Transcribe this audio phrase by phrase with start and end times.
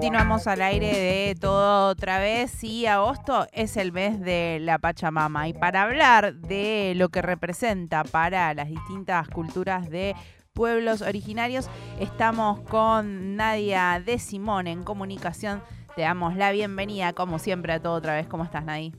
[0.00, 5.46] Continuamos al aire de todo otra vez y agosto es el mes de la Pachamama
[5.46, 10.16] y para hablar de lo que representa para las distintas culturas de
[10.54, 11.68] pueblos originarios
[11.98, 15.62] estamos con Nadia de Simón en comunicación.
[15.94, 18.26] Te damos la bienvenida como siempre a todo otra vez.
[18.26, 18.92] ¿Cómo estás, Nadia?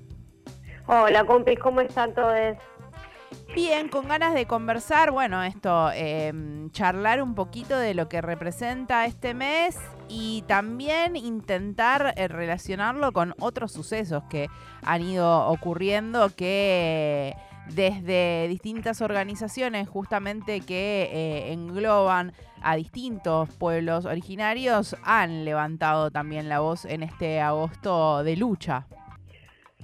[0.85, 2.55] Hola, compis, ¿cómo están todos?
[3.53, 9.05] Bien, con ganas de conversar, bueno, esto, em, charlar un poquito de lo que representa
[9.05, 14.49] este mes y también intentar eh, relacionarlo con otros sucesos que
[14.83, 17.35] han ido ocurriendo que
[17.67, 26.59] desde distintas organizaciones justamente que eh, engloban a distintos pueblos originarios han levantado también la
[26.59, 28.87] voz en este agosto de lucha.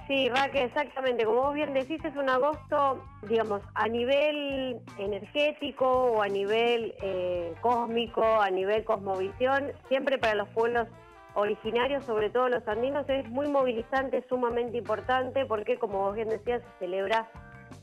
[0.08, 1.26] Sí, Raque, exactamente.
[1.26, 7.52] Como vos bien decís, es un agosto, digamos, a nivel energético o a nivel eh,
[7.60, 10.88] cósmico, a nivel cosmovisión, siempre para los pueblos
[11.34, 16.62] originarios, sobre todo los andinos, es muy movilizante, sumamente importante, porque como vos bien decías,
[16.62, 17.28] se celebra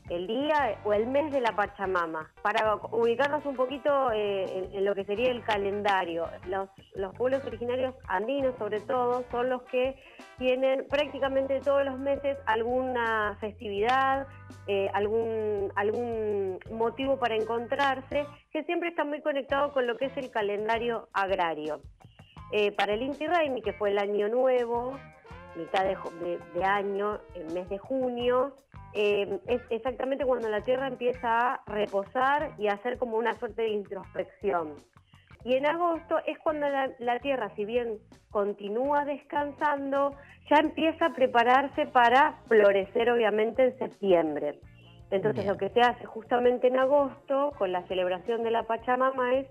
[0.08, 4.94] el día o el mes de la Pachamama, para ubicarnos un poquito eh, en, lo
[4.94, 6.28] que sería el calendario.
[6.46, 9.96] Los, los, pueblos originarios andinos, sobre todo, son los que
[10.38, 14.26] tienen prácticamente todos los meses alguna festividad,
[14.68, 20.16] eh, algún, algún motivo para encontrarse, que siempre está muy conectado con lo que es
[20.16, 21.80] el calendario agrario.
[22.52, 24.96] Eh, para el Inti Raimi, que fue el año nuevo,
[25.56, 28.54] mitad de, de año, el mes de junio,
[28.98, 33.62] eh, es exactamente cuando la Tierra empieza a reposar y a hacer como una suerte
[33.62, 34.74] de introspección.
[35.44, 36.66] Y en agosto es cuando
[36.98, 37.98] la, Tierra, si bien
[38.30, 40.16] continúa descansando,
[40.48, 44.60] ya empieza a prepararse para florecer obviamente en septiembre.
[45.10, 49.46] Entonces lo que se hace justamente en agosto con la celebración de la Pachamama es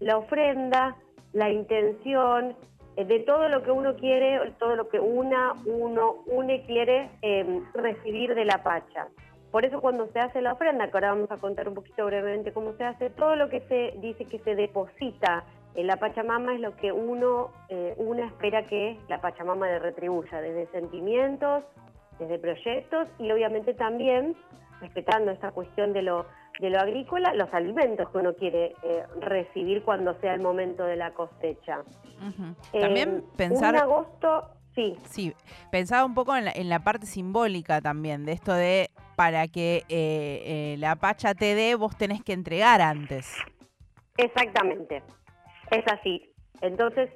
[0.00, 0.96] la ofrenda,
[1.32, 2.56] la intención,
[3.04, 8.34] de todo lo que uno quiere, todo lo que una, uno, une quiere em, recibir
[8.34, 9.08] de la Pacha.
[9.50, 12.52] Por eso cuando se hace la ofrenda, que ahora vamos a contar un poquito brevemente
[12.52, 15.44] cómo se hace, todo lo que se dice que se deposita
[15.74, 20.40] en la Pachamama es lo que uno, eh, una espera que la Pachamama le retribuya,
[20.40, 21.62] desde sentimientos,
[22.18, 24.36] desde proyectos y obviamente también
[24.80, 26.26] respetando esta cuestión de lo
[26.58, 30.96] de lo agrícola, los alimentos que uno quiere eh, recibir cuando sea el momento de
[30.96, 31.82] la cosecha.
[32.72, 33.74] También eh, pensar...
[33.74, 34.96] En agosto, sí.
[35.04, 35.34] Sí,
[35.70, 40.96] pensaba un poco en la, parte simbólica también, de esto de para que eh, la
[40.96, 43.36] pacha te dé, vos tenés que entregar antes.
[44.16, 45.02] Exactamente,
[45.70, 46.32] es así.
[46.60, 47.10] Entonces,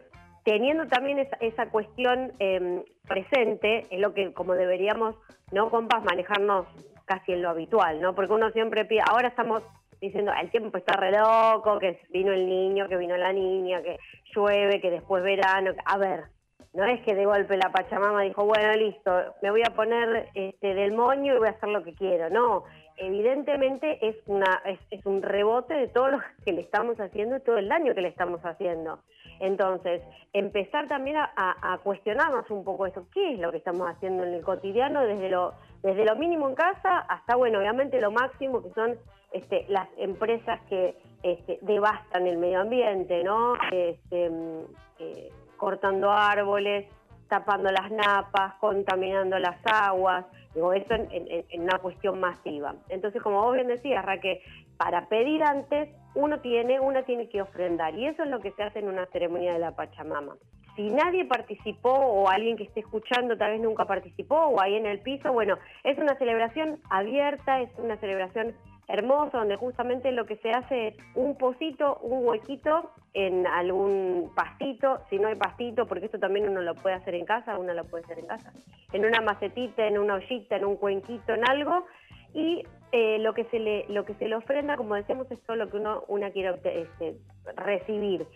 [0.45, 5.17] teniendo también esa, esa cuestión em, presente, es lo que como deberíamos,
[5.53, 6.67] ¿no, compas, manejarnos
[7.05, 8.15] casi en lo habitual, ¿no?
[8.15, 9.63] Porque uno siempre pide, ahora estamos
[10.01, 13.99] diciendo, el tiempo está re loco, que vino el niño, que vino la niña, que
[14.35, 15.73] llueve, que después verano.
[15.85, 16.25] A ver,
[16.73, 20.75] no es que de golpe la Pachamama dijo, bueno, listo, me voy a poner este,
[20.75, 22.31] del moño y voy a hacer lo que quiero.
[22.31, 22.65] No,
[23.07, 27.59] evidentemente es, una, es, un rebote de todo lo que le estamos haciendo y todo
[27.59, 29.01] el daño que le estamos haciendo.
[29.41, 30.03] Entonces,
[30.33, 34.43] empezar también a, cuestionarnos un poco esto, ¿qué es lo que estamos haciendo en el
[34.43, 38.97] cotidiano desde lo, desde lo mínimo en casa hasta, bueno, obviamente lo máximo que son
[39.33, 43.55] este, las empresas que este, devastan el medio ambiente, ¿no?
[43.73, 44.61] Este, mm,
[45.01, 46.87] eh, cortando árboles,
[47.33, 52.75] tapando las napas, contaminando las aguas, digo, eso en, una cuestión masiva.
[52.91, 54.39] Entonces, como vos bien decías, Raquel,
[54.77, 58.63] para pedir antes, uno tiene, una tiene que ofrendar, y eso es lo que se
[58.63, 60.37] hace en una ceremonia de la Pachamama.
[60.77, 64.85] Si nadie participó o alguien que esté escuchando tal vez nunca participó o ahí en
[64.85, 68.55] el piso, bueno, es una celebración abierta, es una celebración
[68.89, 75.01] hermoso, donde justamente lo que se hace es un pocito, un huequito en algún pastito,
[75.09, 77.85] si no hay pastito, porque esto también uno lo puede hacer en casa, uno lo
[77.85, 78.53] puede hacer en casa,
[78.93, 81.87] en una macetita, en una ollita, en un cuenquito, en algo,
[82.35, 85.57] y eh, lo que se le lo que se le ofrenda, como decíamos, es todo
[85.57, 87.17] lo que uno una quiere este,
[87.57, 88.27] recibir.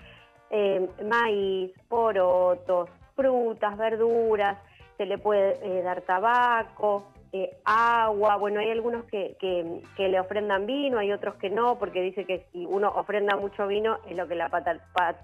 [0.51, 4.59] Eh, maíz, porotos, frutas, verduras,
[4.97, 7.09] se le puede eh, dar tabaco,
[7.45, 12.01] eh, agua, bueno, hay algunos que, que, le ofrendan vino, hay otros que no, porque
[12.01, 14.77] dice que si uno ofrenda mucho vino es lo que la, pata,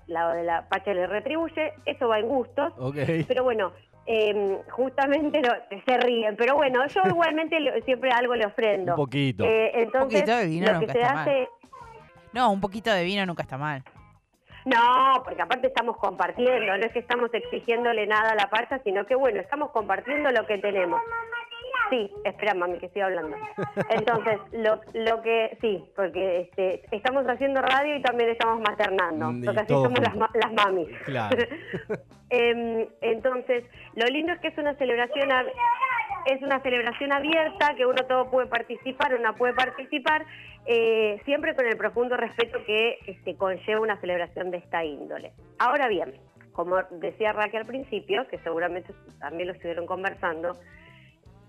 [0.06, 2.72] la de la pacha le retribuye, eso va en gustos,
[3.26, 3.72] pero bueno,
[4.06, 5.40] em, justamente
[5.86, 8.92] se ríen, pero bueno, yo igualmente siempre algo le ofrendo.
[8.92, 9.44] Un poquito.
[9.44, 11.48] Eh, un poquito de vino nunca está mal.
[12.32, 13.82] No, un poquito de vino nunca está mal.
[14.64, 19.04] No, porque aparte estamos compartiendo, no es que estamos exigiéndole nada a la pacha, sino
[19.06, 21.00] que bueno, estamos compartiendo lo que tenemos.
[21.90, 23.37] Sí, espera, mami, que estoy hablando.
[23.90, 29.43] Entonces, lo, lo que, sí, porque este, estamos haciendo radio y también estamos maternando, Mm,
[29.43, 30.88] y porque así somos las, las mamis.
[31.05, 31.37] Claro.
[32.34, 33.62] Em, entonces,
[33.94, 35.29] lo lindo es que es una celebración
[36.25, 40.25] es una celebración abierta, que uno todo puede participar, una puede participar,
[40.64, 45.32] eh, siempre con el profundo respeto que este, conlleva una celebración de esta índole.
[45.58, 46.14] Ahora bien,
[46.52, 50.56] como decía Raquel al principio, que seguramente también lo estuvieron conversando,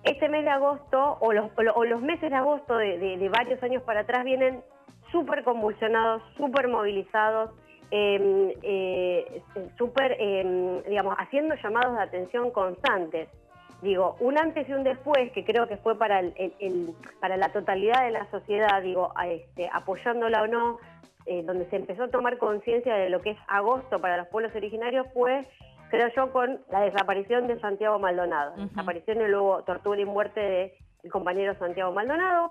[0.04, 4.62] este mes de agosto o los, meses de agosto de, varios años para atrás vienen
[5.12, 7.52] súper convulsionados, súper movilizados,
[7.92, 9.42] eh, eh,
[9.78, 13.30] súper, eh, digamos, haciendo llamados de atención constantes.
[13.84, 18.32] Digo, un antes y un después, que creo que fue para, la totalidad de la
[18.32, 20.80] sociedad, digo, este, apoyándola o no,
[21.26, 24.54] eh, donde se empezó a tomar conciencia de lo que es agosto para los pueblos
[24.56, 25.46] originarios, fue,
[25.94, 28.56] creo yo, con la desaparición de Santiago Maldonado.
[28.56, 30.40] Desaparición y luego tortura y muerte
[31.04, 32.50] del compañero Santiago Maldonado.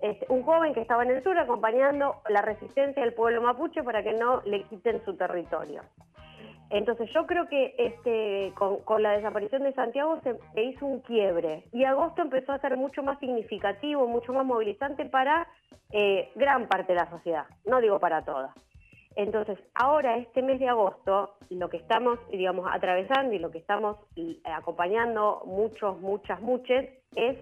[0.00, 4.04] Este, un joven que estaba en el sur acompañando la resistencia del pueblo mapuche para
[4.04, 5.82] que no le quiten su territorio.
[6.70, 11.00] Entonces yo creo que este, con, con la desaparición de Santiago se, se hizo un
[11.00, 15.48] quiebre y agosto empezó a ser mucho más significativo, mucho más movilizante para
[15.90, 18.52] eh, gran parte de la sociedad, no digo para todas.
[19.16, 23.96] Entonces, ahora este mes de agosto, lo que estamos, digamos, atravesando y lo que estamos
[24.14, 26.84] eh, acompañando muchos, muchas, muchas,
[27.14, 27.38] es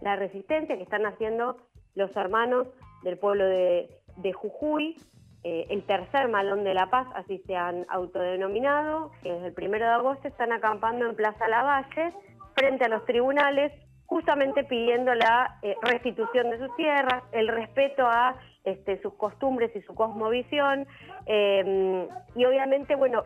[0.00, 1.58] la resistencia que están haciendo
[1.94, 2.66] los hermanos
[3.02, 4.96] del pueblo de, de Jujuy,
[5.44, 9.84] eh, el tercer malón de la paz, así se han autodenominado, que desde el primero
[9.84, 12.14] de agosto están acampando en Plaza Lavalle,
[12.54, 13.72] frente a los tribunales,
[14.06, 18.34] justamente pidiendo la eh, restitución de sus tierras, el respeto a
[18.70, 20.86] este, sus costumbres y su cosmovisión,
[21.26, 23.24] eh, y obviamente, bueno,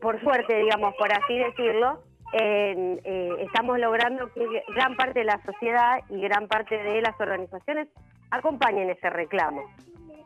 [0.00, 2.02] por suerte, digamos, por así decirlo,
[2.32, 4.44] eh, estamos logrando que
[4.74, 7.88] gran parte de la sociedad y gran parte de las organizaciones
[8.30, 9.62] acompañen ese reclamo.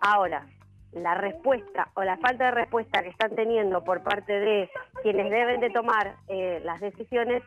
[0.01, 0.47] Ahora,
[0.93, 4.71] la respuesta o la falta de respuesta que están teniendo por parte de
[5.03, 7.43] quienes deben de tomar eh, las decisiones,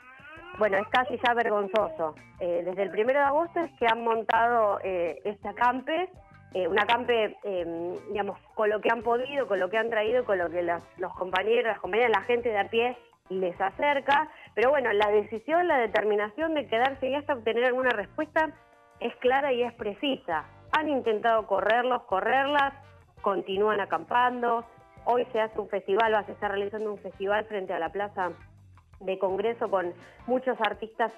[0.59, 2.15] bueno, es casi ya vergonzoso.
[2.39, 6.09] Desde el primero de agosto es que han montado eh, este acampe,
[6.53, 10.25] eh, un acampe, eh, digamos, con lo que han podido, con lo que han traído,
[10.25, 12.97] con lo que los, compañeros, las compañeras, la gente de a pie
[13.29, 14.29] les acerca.
[14.55, 18.49] Pero bueno, la decisión, la determinación de quedarse y hasta obtener alguna respuesta
[18.99, 20.45] es clara y es precisa.
[20.71, 22.73] Han intentado correrlos, correrlas,
[23.21, 24.65] continúan acampando.
[25.05, 28.31] Hoy se hace un festival, va, se está realizando un festival frente a la plaza
[28.99, 29.93] de Congreso con
[30.27, 31.11] muchos artistas,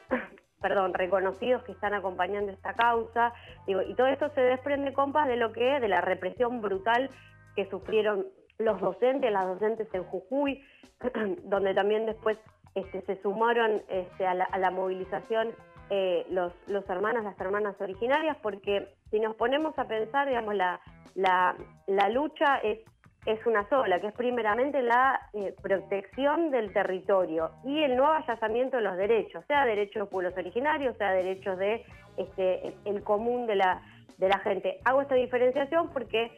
[0.62, 3.34] perdón, reconocidos que están acompañando esta causa.
[3.68, 7.10] Digo, y todo esto se desprende, compas, de lo que de la represión brutal
[7.56, 8.28] que sufrieron
[8.58, 10.64] los docentes, las docentes en Jujuy,
[11.44, 12.38] donde también después
[12.76, 15.50] este, se sumaron este, a, la, movilización
[15.90, 20.80] eh, los, los hermanos, las hermanas originarias, porque si nos ponemos a pensar, digamos, la,
[21.16, 22.80] la lucha es,
[23.26, 28.78] es una sola, que es primeramente la eh, protección del territorio y el no avallazamiento
[28.78, 31.86] de los derechos, sea derechos de los pueblos originarios, sea derechos de
[32.18, 33.82] este, el común de la,
[34.18, 34.80] de la gente.
[34.86, 36.32] Hago esta diferenciación porque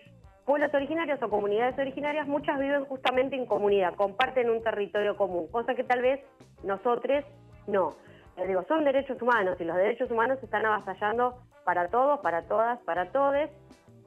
[0.45, 5.75] pueblos originarios o comunidades originarias, muchas viven justamente en comunidad, comparten un territorio común, cosa
[5.75, 6.19] que tal vez
[6.63, 7.23] nosotros
[7.67, 7.95] no.
[8.37, 12.41] Les digo, son derechos humanos y los derechos humanos se están avasallando para todos, para
[12.43, 13.49] todas, para todes.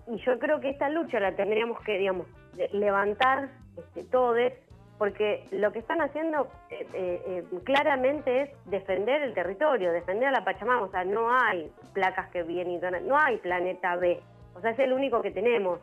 [0.08, 2.26] Y yo creo que esta lucha la tendríamos que, digamos,
[2.72, 4.52] levantar este, todos,
[4.98, 10.44] porque lo que están haciendo eh, eh, claramente es defender el territorio, defender a la
[10.44, 10.82] Pachamama.
[10.82, 14.20] O sea, no hay placas que vienen, no hay planeta B.
[14.54, 15.80] O sea, es el único que tenemos.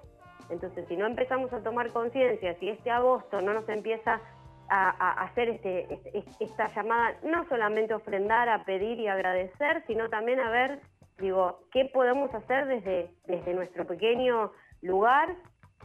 [0.50, 4.22] Entonces, si no empezamos a tomar conciencia, si este agosto no nos empieza
[4.70, 10.39] a, hacer este, este, esta llamada, no solamente ofrendar, a pedir y agradecer, sino también
[10.39, 10.80] a ver,
[11.24, 14.51] digo, qué podemos hacer desde, desde nuestro pequeño
[14.82, 15.36] lugar,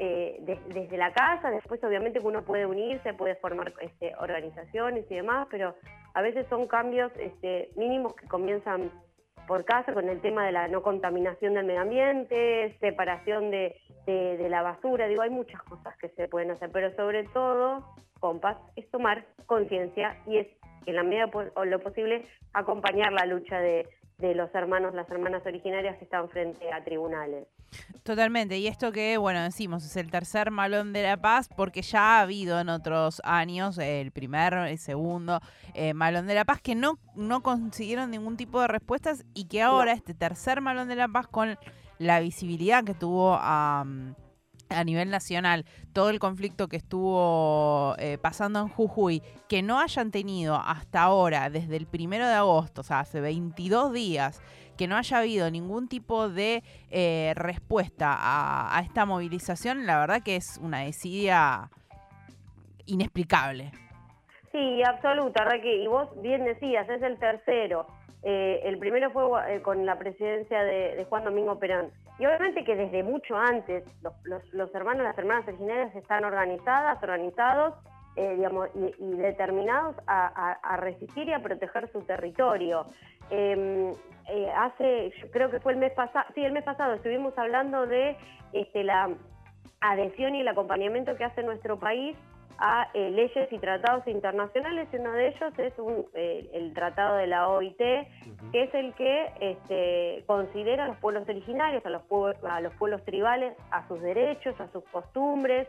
[0.00, 5.10] eh, de, desde la casa, después obviamente que uno puede unirse, puede formar este, organizaciones
[5.10, 5.74] y demás, pero
[6.14, 8.92] a veces son cambios este, mínimos que comienzan
[9.48, 13.74] por casa con el tema de la no contaminación del medio ambiente, separación de,
[14.06, 17.84] de, de, la basura, digo, hay muchas cosas que se pueden hacer, pero sobre todo,
[18.20, 20.48] compas, es tomar conciencia y es,
[20.86, 25.42] en la medida de lo posible, acompañar la lucha de, de los hermanos, las hermanas
[25.46, 27.46] originarias que están frente a tribunales.
[28.02, 32.18] Totalmente, y esto que, bueno, decimos, es el tercer malón de la paz, porque ya
[32.18, 35.40] ha habido en otros años, el primer, el segundo
[35.74, 39.62] eh, malón de la paz, que no, no consiguieron ningún tipo de respuestas y que
[39.62, 39.96] ahora no.
[39.96, 41.56] este tercer malón de la paz con
[41.98, 43.84] la visibilidad que tuvo a,
[44.68, 50.10] a nivel nacional todo el conflicto que estuvo eh, pasando en Jujuy, que no hayan
[50.10, 54.42] tenido hasta ahora, desde el primero de agosto, o sea, hace 22 días,
[54.76, 60.36] que no haya habido ningún tipo de eh, respuesta a, esta movilización, la verdad que
[60.36, 61.70] es una desidia
[62.86, 63.72] inexplicable.
[64.52, 65.82] Sí, absoluta, Raquel.
[65.82, 67.86] Y vos bien decías, es el tercero.
[68.22, 71.90] Eh, el primero fue con la presidencia de Juan Domingo Perón.
[72.18, 74.12] Y obviamente que desde mucho antes los,
[74.52, 77.74] los, hermanos, las hermanas originarias están organizadas, organizados,
[78.16, 82.86] eh, digamos, y, determinados a, resistir y a proteger su territorio.
[83.30, 83.92] Em,
[84.28, 87.86] eh, hace, yo creo que fue el mes pasado, sí, el mes pasado estuvimos hablando
[87.86, 88.16] de
[88.52, 89.10] este, la
[89.80, 92.16] adhesión y el acompañamiento que hace nuestro país
[92.58, 95.72] a eh, leyes y tratados internacionales y uno de ellos es
[96.14, 101.28] eh, el tratado de la OIT, que es el que este, considera a los pueblos
[101.28, 105.68] originarios, a los pueblos, a los pueblos tribales, a sus derechos, a sus costumbres,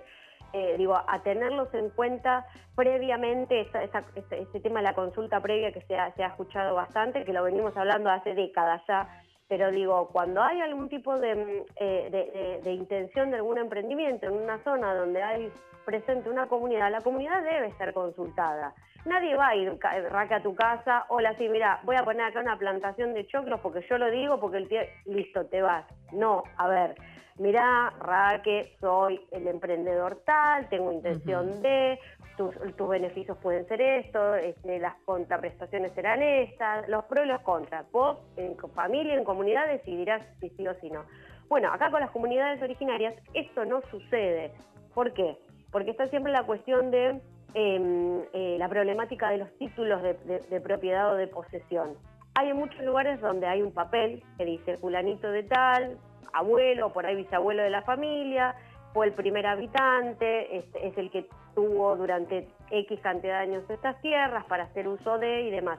[0.52, 5.82] eh, digo, a tenerlos en cuenta previamente, este, este, tema de la consulta previa que
[5.82, 9.08] se ha, se ha escuchado bastante, que lo venimos hablando hace décadas ya,
[9.50, 14.60] pero digo, cuando hay algún tipo de, de, de, intención de algún emprendimiento en una
[14.60, 15.52] zona donde hay
[15.86, 18.76] presente una comunidad, la comunidad debe ser consultada.
[19.06, 19.76] Nadie va a ir
[20.12, 23.60] raca a tu casa, hola, sí, mira, voy a poner acá una plantación de choclos
[23.62, 25.86] porque yo lo digo, porque el tío, listo, te vas.
[26.12, 26.96] No, a ver,
[27.40, 31.98] mira, Raque, soy el emprendedor tal, tengo intención de,
[32.40, 37.86] tus, beneficios pueden ser estos, este, las contraprestaciones serán estas, los pros y los contras.
[37.92, 41.04] Vos, en familia, en comunidad, decidirás si sí o si no.
[41.50, 44.52] Bueno, acá con las comunidades originarias esto no sucede.
[44.94, 45.38] ¿Por qué?
[45.72, 47.22] porque está siempre la cuestión de
[47.54, 51.96] em, eh, la problemática de los títulos de, propiedad o de posesión.
[52.36, 55.98] Hay en muchos lugares donde hay un papel que dice fulanito de tal,
[56.34, 58.56] abuelo, por ahí bisabuelo de la familia,
[58.94, 61.28] fue el primer habitante, es, es el que
[61.60, 65.78] tuvo durante X cantidad de años estas tierras para hacer uso de y demás.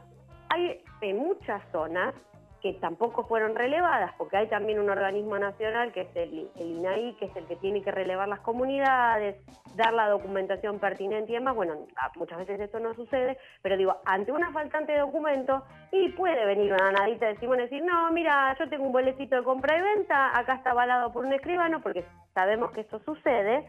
[0.51, 2.15] Hay en muchas zonas
[2.61, 7.25] que tampoco fueron relevadas, porque hay también un organismo nacional que es el, INAI, que
[7.25, 9.37] es el que tiene que relevar las comunidades,
[9.75, 11.55] dar la documentación pertinente y demás.
[11.55, 16.45] Bueno, muchas veces esto no sucede, pero digo, ante una faltante de documento, y puede
[16.45, 19.79] venir una nadita de Simón y decir, no, mira, yo tengo un boletito de compra
[19.79, 23.67] y venta, acá está avalado por un escribano, porque sabemos que esto sucede.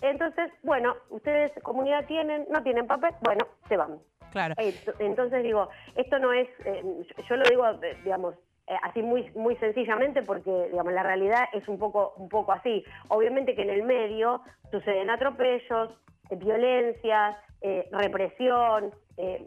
[0.00, 3.98] Entonces, bueno, ustedes comunidad tienen, no tienen papel, bueno, se van.
[4.30, 4.54] Claro.
[4.98, 6.84] Entonces digo, esto no es, eh,
[7.28, 8.34] yo lo digo, eh, digamos,
[8.66, 12.84] eh, así muy muy sencillamente porque digamos la realidad es un poco un poco así.
[13.08, 15.90] Obviamente que en el medio suceden atropellos,
[16.36, 17.36] violencias,
[17.90, 18.92] represión,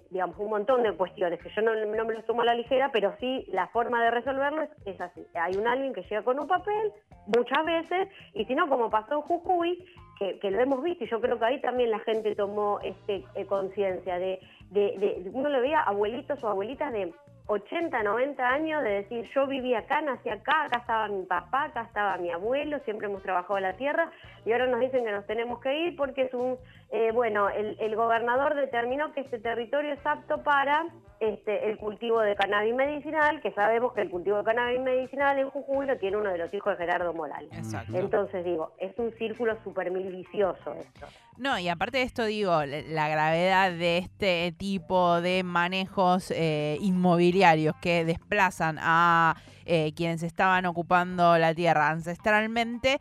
[0.09, 3.15] digamos un montón de cuestiones que yo no, me lo tomo a la ligera, pero
[3.19, 5.25] sí la forma de resolverlo es, así.
[5.33, 6.91] Hay un alguien que llega con un papel
[7.27, 9.85] muchas veces y si no como pasó en Jujuy
[10.19, 14.19] que, lo hemos visto y yo creo que ahí también la gente tomó este conciencia
[14.19, 14.39] de
[14.71, 17.13] de, uno lo veía abuelitos o abuelitas de
[17.51, 21.81] 80, 90 años de decir, yo vivía acá, nací acá, acá estaba mi papá, acá
[21.81, 24.09] estaba mi abuelo, siempre hemos trabajado la tierra
[24.45, 26.57] y ahora nos dicen que nos tenemos que ir porque es un,
[26.91, 30.85] eh, bueno, el, el, gobernador determinó que este territorio es apto para
[31.21, 35.51] este, el cultivo de cannabis medicinal, que sabemos que el cultivo de cannabis medicinal en
[35.51, 37.51] Jujuy lo tiene uno de los hijos de Gerardo Morales.
[37.93, 41.05] Entonces digo, es un círculo súper mil vicioso esto.
[41.37, 47.75] No, y aparte de esto digo, la gravedad de este tipo de manejos eh, inmobiliarios
[47.81, 49.35] que desplazan a
[49.65, 52.99] eh, quienes estaban ocupando la tierra ancestralmente,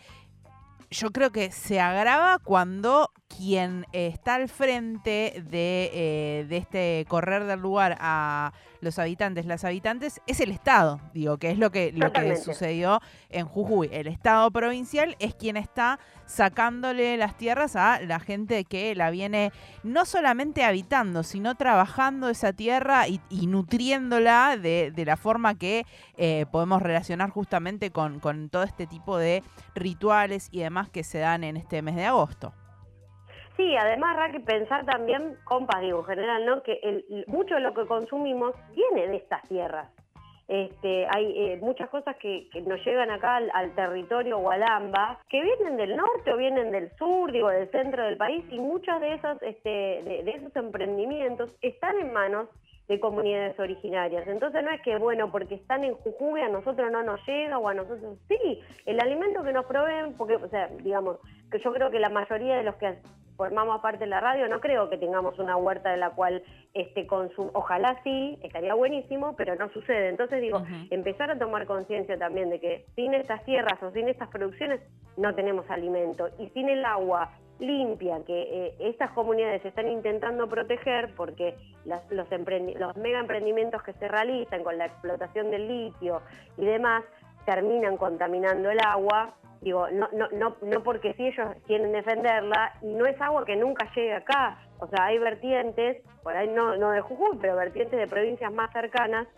[0.90, 7.44] yo creo que se agrava cuando quien está al frente de, eh, de, este correr
[7.44, 11.92] del lugar a los habitantes, las habitantes, es el Estado, digo, que es lo que,
[11.92, 13.88] lo que sucedió en Jujuy.
[13.92, 19.52] El Estado provincial es quien está sacándole las tierras a la gente que la viene
[19.82, 25.84] no solamente habitando, sino trabajando esa tierra y, nutriéndola de, de, la forma que
[26.16, 29.42] eh, podemos relacionar justamente con, con todo este tipo de
[29.74, 32.52] rituales y demás que se dan en este mes de agosto.
[33.60, 36.62] Sí, además, que pensar también, compas, digo, en general, ¿no?
[36.62, 39.90] Que el, mucho de lo que consumimos viene de estas tierras.
[40.48, 45.94] Este, hay eh, muchas cosas que, nos llegan acá al, territorio Gualamba, que vienen del
[45.94, 49.68] norte o vienen del sur, digo, del centro del país, y muchos de esos, este,
[49.68, 52.48] de esos emprendimientos están en manos
[52.88, 54.26] de comunidades originarias.
[54.26, 57.68] Entonces no es que, bueno, porque están en Jujuy a nosotros no nos llega o
[57.68, 61.18] a nosotros sí, el alimento que nos proveen, porque, o sea, digamos,
[61.52, 62.98] que yo creo que la mayoría de los que
[63.40, 66.42] formamos parte de la radio, no creo que tengamos una huerta de la cual
[66.74, 70.10] este consumo, ojalá sí, estaría buenísimo, pero no sucede.
[70.10, 74.28] Entonces digo, empezar a tomar conciencia también de que sin estas tierras o sin estas
[74.28, 74.82] producciones
[75.16, 76.28] no tenemos alimento.
[76.38, 77.30] Y sin el agua
[77.60, 81.56] limpia que eh, estas comunidades están intentando proteger porque
[81.86, 86.20] los, los mega emprendimientos que se realizan con la explotación del litio
[86.58, 87.04] y demás
[87.46, 92.94] terminan contaminando el agua, digo, no, no, no, no porque si ellos quieren defenderla, y
[92.94, 96.90] no es agua que nunca llegue acá, o sea, hay vertientes, por ahí no, no
[96.90, 99.28] de Jujuy, pero vertientes de provincias más cercanas,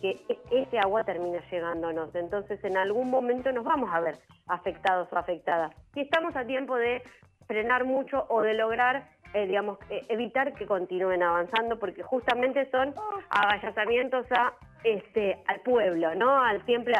[0.00, 2.14] que e, ese agua termina llegándonos.
[2.14, 4.16] Entonces, en algún momento nos vamos a ver
[4.48, 5.72] afectados o afectadas.
[5.94, 7.02] Si estamos a tiempo de
[7.46, 12.94] frenar mucho o de lograr, eh, digamos, eh, evitar que continúen avanzando, porque justamente son
[13.30, 16.42] agallazamientos a este al pueblo, ¿no?
[16.42, 16.94] Al siempre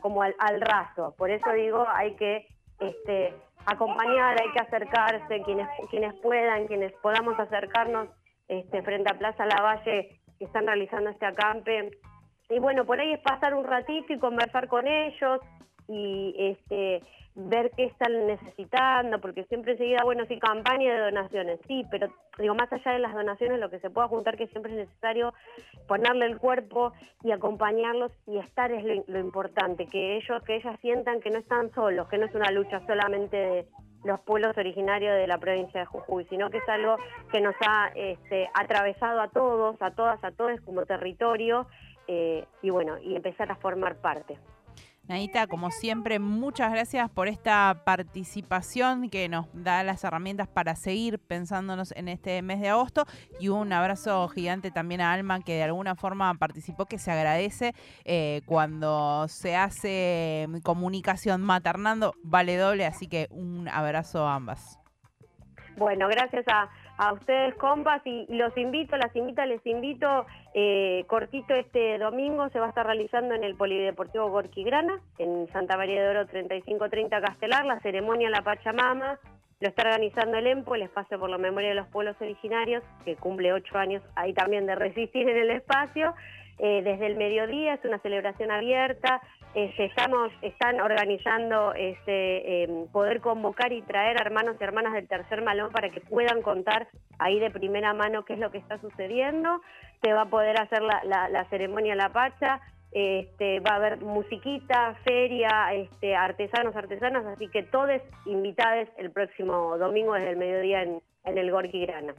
[0.00, 1.14] como al, raso.
[1.18, 2.46] Por eso digo, hay que
[2.80, 3.34] este
[3.66, 8.08] acompañar, hay que acercarse, quienes quienes puedan, quienes podamos acercarnos
[8.48, 11.90] este frente a Plaza Lavalle que están realizando este acampe.
[12.48, 15.40] Y bueno, por ahí es pasar un ratito y conversar con ellos
[15.88, 17.02] y este
[17.34, 22.54] ver qué están necesitando, porque siempre enseguida, bueno, sí, campaña de donaciones, sí, pero digo,
[22.54, 25.34] más allá de las donaciones, lo que se pueda juntar, que siempre es necesario
[25.88, 31.20] ponerle el cuerpo y acompañarlos y estar es lo, importante, que ellos, que ellas sientan
[31.20, 33.66] que no están solos, que no es una lucha solamente de
[34.04, 36.96] los pueblos originarios de la provincia de Jujuy, sino que es algo
[37.32, 41.66] que nos ha este, atravesado a todos, a todas, a todos como territorio,
[42.06, 44.38] eh, y bueno, y empezar a formar parte.
[45.06, 51.18] Nadita, como siempre, muchas gracias por esta participación que nos da las herramientas para seguir
[51.18, 53.04] pensándonos en este mes de agosto
[53.38, 57.74] y un abrazo gigante también a Alma que de alguna forma participó, que se agradece
[58.06, 64.78] eh, cuando se hace comunicación maternando, vale doble, así que un abrazo a ambas.
[65.76, 66.44] Bueno, gracias
[66.98, 72.60] a ustedes, compas, y los invito, las invito, les invito, eh, cortito este domingo se
[72.60, 77.20] va a estar realizando en el Polideportivo Gorqui Grana, en Santa María de Oro 3530
[77.20, 79.18] Castelar, la ceremonia La Pachamama,
[79.60, 83.16] lo está organizando el EMPO, el Espacio por la Memoria de los Pueblos Originarios, que
[83.16, 86.14] cumple ocho años ahí también de resistir en el espacio,
[86.58, 89.20] eh, desde el mediodía, es una celebración abierta,
[89.54, 95.42] este, estamos, están organizando este, em, poder convocar y traer hermanos y hermanas del tercer
[95.42, 99.60] malón para que puedan contar ahí de primera mano qué es lo que está sucediendo,
[100.02, 104.96] se va a poder hacer la, la, ceremonia La Pacha, este, va a haber musiquita,
[105.04, 111.00] feria, este, artesanos, artesanas, así que todos invitados el próximo domingo desde el mediodía en,
[111.24, 112.14] en el Gorki Grana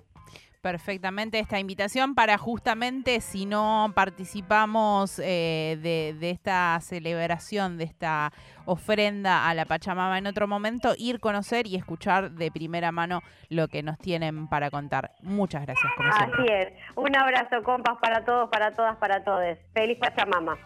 [0.65, 8.31] perfectamente esta invitación para justamente si no participamos eh, de, esta celebración, de esta
[8.65, 13.67] ofrenda a la Pachamama en otro momento, ir, conocer y escuchar de primera mano lo
[13.67, 15.11] que nos tienen para contar.
[15.21, 15.93] Muchas gracias.
[15.95, 16.73] Como Así es.
[16.95, 19.59] Un abrazo, compas, para todos, para todas, para todos.
[19.71, 20.57] Feliz Pachamama.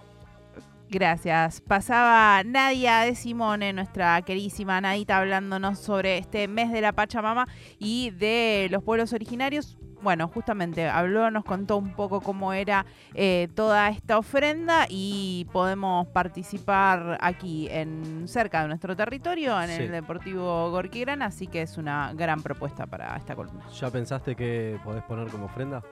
[0.90, 1.60] Gracias.
[1.60, 7.48] Pasaba Nadia de Simone, nuestra queridísima Nadita, hablándonos sobre este mes de la Pachamama
[7.80, 13.50] y de los pueblos originarios bueno, justamente habló, nos contó un poco cómo era eh,
[13.56, 20.72] toda esta ofrenda y podemos participar aquí en cerca de nuestro territorio, en el Deportivo
[20.72, 23.68] Gorquirán, así que es una gran propuesta para esta columna.
[23.70, 25.84] ¿Ya pensaste que podés poner como ofrenda?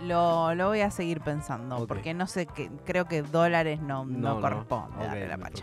[0.00, 4.40] Lo, lo voy a seguir pensando, porque no sé, que creo que dólares no, no,
[4.40, 5.62] corresponde a la pacha.